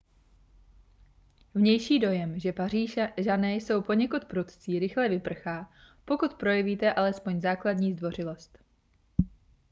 vnější 1.53 1.99
dojem 1.99 2.39
že 2.39 2.53
pařížané 2.53 3.55
jsou 3.55 3.81
poněkud 3.81 4.25
prudcí 4.25 4.79
rychle 4.79 5.09
vyprchá 5.09 5.71
pokud 6.05 6.33
projevíte 6.33 6.93
alespoň 6.93 7.41
základní 7.41 7.93
zdvořilost 7.93 8.59